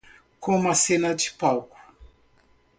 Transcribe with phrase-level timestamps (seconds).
[0.39, 1.77] Como uma cena de palco